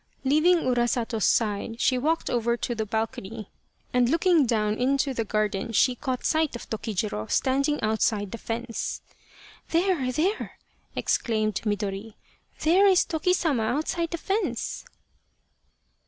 Leaving 0.23 0.61
Urasato's 0.63 1.25
side 1.27 1.79
she 1.79 1.95
walked 1.95 2.27
over 2.27 2.57
to 2.57 2.73
the 2.73 2.87
balcony 2.87 3.51
and 3.93 4.09
looking 4.09 4.47
down 4.47 4.73
into 4.79 5.13
the 5.13 5.23
garden 5.23 5.71
she 5.71 5.93
caught 5.93 6.25
sight 6.25 6.55
of 6.55 6.67
Tokijiro 6.67 7.27
standing 7.29 7.79
outside 7.83 8.31
the 8.31 8.39
fence." 8.39 9.03
There, 9.69 10.11
there!" 10.11 10.57
exclaimed 10.95 11.61
Midori," 11.65 12.15
there 12.63 12.87
is 12.87 13.05
Toki 13.05 13.33
Sama 13.33 13.61
outside 13.61 14.09
the 14.09 14.17
fence." 14.17 14.85